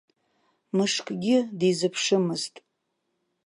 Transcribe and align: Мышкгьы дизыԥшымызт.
Мышкгьы 0.75 1.37
дизыԥшымызт. 1.59 2.55